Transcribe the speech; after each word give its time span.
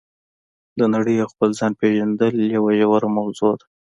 د 0.79 0.81
نړۍ 0.93 1.15
او 1.21 1.27
خپل 1.33 1.49
ځان 1.59 1.71
پېژندل 1.79 2.33
یوه 2.55 2.71
ژوره 2.79 3.09
موضوع 3.17 3.53
ده. 3.59 3.65